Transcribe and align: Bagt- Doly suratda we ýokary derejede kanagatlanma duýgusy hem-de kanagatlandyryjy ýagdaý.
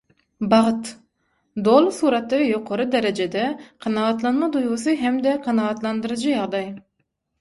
Bagt- 0.51 0.87
Doly 1.67 1.89
suratda 1.97 2.39
we 2.41 2.47
ýokary 2.53 2.87
derejede 2.95 3.45
kanagatlanma 3.87 4.51
duýgusy 4.57 4.97
hem-de 5.03 5.39
kanagatlandyryjy 5.49 6.37
ýagdaý. 6.39 6.65